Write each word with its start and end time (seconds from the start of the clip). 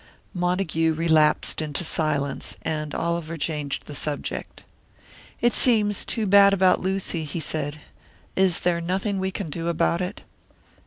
Montague 0.33 0.95
relapsed 0.95 1.61
into 1.61 1.83
silence, 1.83 2.57
and 2.63 2.95
Oliver 2.95 3.37
changed 3.37 3.85
the 3.85 3.93
subject. 3.93 4.63
"It 5.41 5.53
seems 5.53 6.05
too 6.05 6.25
bad 6.25 6.53
about 6.53 6.81
Lucy," 6.81 7.23
he 7.23 7.39
said. 7.39 7.77
"Is 8.35 8.61
there 8.61 8.81
nothing 8.81 9.19
we 9.19 9.29
can 9.29 9.51
do 9.51 9.67
about 9.67 10.01
it?" 10.01 10.23